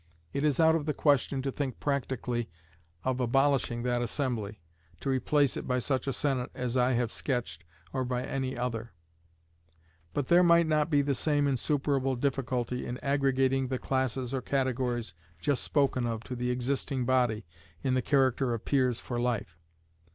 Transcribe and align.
It 0.33 0.43
is 0.43 0.59
out 0.59 0.73
of 0.73 0.87
the 0.87 0.95
question 0.95 1.43
to 1.43 1.51
think 1.51 1.79
practically 1.79 2.49
of 3.03 3.19
abolishing 3.19 3.83
that 3.83 4.01
assembly, 4.01 4.59
to 4.99 5.09
replace 5.11 5.55
it 5.55 5.67
by 5.67 5.77
such 5.77 6.07
a 6.07 6.11
Senate 6.11 6.49
as 6.55 6.75
I 6.75 6.93
have 6.93 7.11
sketched 7.11 7.63
or 7.93 8.03
by 8.03 8.23
any 8.25 8.57
other; 8.57 8.93
but 10.15 10.27
there 10.27 10.41
might 10.41 10.65
not 10.65 10.89
be 10.89 11.03
the 11.03 11.13
same 11.13 11.45
insuperable 11.47 12.15
difficulty 12.15 12.83
in 12.83 12.97
aggregating 13.03 13.67
the 13.67 13.77
classes 13.77 14.33
or 14.33 14.41
categories 14.41 15.13
just 15.39 15.63
spoken 15.63 16.07
of 16.07 16.23
to 16.23 16.35
the 16.35 16.49
existing 16.49 17.05
body 17.05 17.45
in 17.83 17.93
the 17.93 18.01
character 18.01 18.55
of 18.55 18.65
peers 18.65 18.99
for 18.99 19.19
life. 19.21 19.55